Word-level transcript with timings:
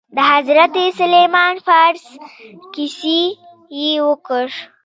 د 0.15 0.17
حضرت 0.31 0.75
سلمان 0.99 1.55
فارس 1.67 2.05
کيسه 2.73 3.19
يې 3.79 3.91
وکړه. 4.07 4.49